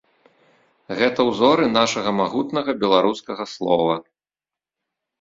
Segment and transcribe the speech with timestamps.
[1.01, 3.93] Гэта ўзоры нашага магутнага беларускага слова.